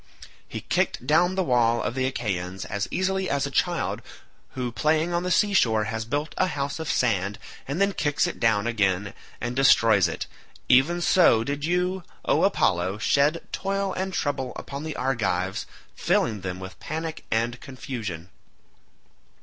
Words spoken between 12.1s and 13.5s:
O Apollo, shed